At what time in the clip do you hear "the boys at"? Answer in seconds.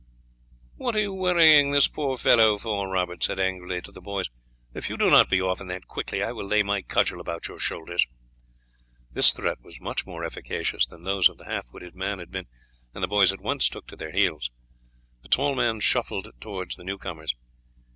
13.03-13.41